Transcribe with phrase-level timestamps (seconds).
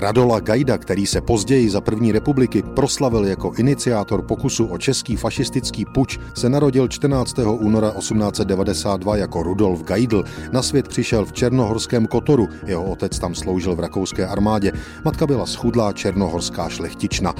[0.00, 5.84] Radola Gajda, který se později za první republiky proslavil jako iniciátor pokusu o český fašistický
[5.84, 7.38] puč, se narodil 14.
[7.38, 10.24] února 1892 jako Rudolf Gajdl.
[10.52, 14.72] Na svět přišel v Černohorském Kotoru, jeho otec tam sloužil v rakouské armádě.
[15.04, 17.34] Matka byla schudlá černohorská šlechtična.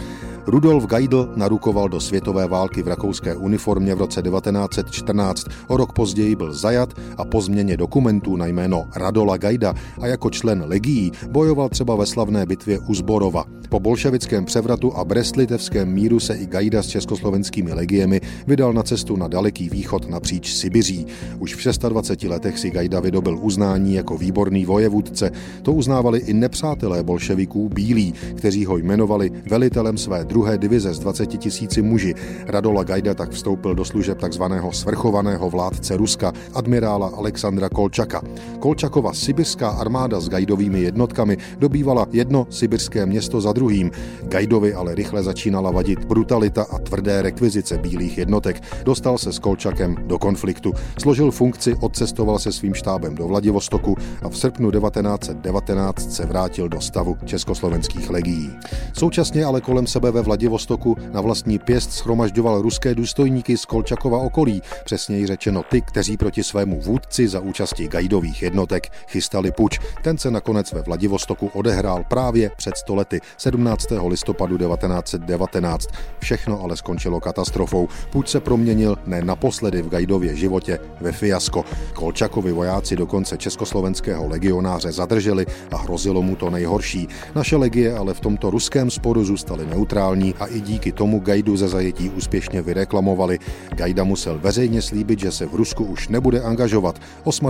[0.50, 5.46] Rudolf Geidl narukoval do světové války v rakouské uniformě v roce 1914.
[5.68, 10.30] O rok později byl zajat a po změně dokumentů na jméno Radola Gajda a jako
[10.30, 13.44] člen legií bojoval třeba ve slavné bitvě u Zborova.
[13.68, 19.16] Po bolševickém převratu a brestlitevském míru se i Gajda s československými legiemi vydal na cestu
[19.16, 21.06] na daleký východ napříč Sibiří.
[21.38, 25.30] Už v 26 letech si Gajda vydobil uznání jako výborný vojevůdce.
[25.62, 31.26] To uznávali i nepřátelé bolševiků bílí, kteří ho jmenovali velitelem své druhé divize s 20
[31.26, 32.14] tisíci muži.
[32.46, 38.22] Radola Gajda tak vstoupil do služeb takzvaného svrchovaného vládce Ruska, admirála Alexandra Kolčaka.
[38.58, 43.90] Kolčakova sibirská armáda s Gajdovými jednotkami dobývala jedno sibirské město za druhým.
[44.22, 48.62] Gajdovi ale rychle začínala vadit brutalita a tvrdé rekvizice bílých jednotek.
[48.84, 50.72] Dostal se s Kolčakem do konfliktu.
[50.98, 56.80] Složil funkci, odcestoval se svým štábem do Vladivostoku a v srpnu 1919 se vrátil do
[56.80, 58.50] stavu československých legií.
[58.92, 64.62] Současně ale kolem sebe ve Vladivostoku na vlastní pěst schromažďoval ruské důstojníky z Kolčakova okolí,
[64.84, 69.78] přesněji řečeno ty, kteří proti svému vůdci za účasti gajdových jednotek chystali puč.
[70.02, 73.86] Ten se nakonec ve Vladivostoku odehrál právě před stolety 17.
[74.06, 75.88] listopadu 1919.
[76.18, 77.88] Všechno ale skončilo katastrofou.
[78.12, 81.64] Puč se proměnil ne naposledy v gajdově životě ve fiasko.
[81.94, 87.08] Kolčakovi vojáci dokonce československého legionáře zadrželi a hrozilo mu to nejhorší.
[87.34, 91.68] Naše legie ale v tomto ruském sporu zůstaly neutrální a i díky tomu Gajdu ze
[91.68, 93.38] zajetí úspěšně vyreklamovali.
[93.76, 97.00] Gajda musel veřejně slíbit, že se v Rusku už nebude angažovat.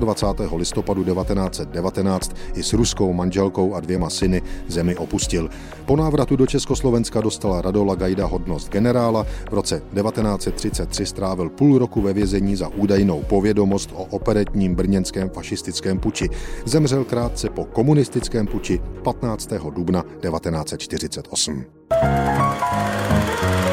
[0.01, 0.57] 28.
[0.57, 5.51] listopadu 1919 i s ruskou manželkou a dvěma syny zemi opustil.
[5.87, 9.27] Po návratu do Československa dostala Radola Gajda hodnost generála.
[9.51, 15.99] V roce 1933 strávil půl roku ve vězení za údajnou povědomost o operetním brněnském fašistickém
[15.99, 16.29] puči.
[16.65, 19.51] Zemřel krátce po komunistickém puči 15.
[19.71, 21.80] dubna 1948.
[22.01, 23.70] Thank you.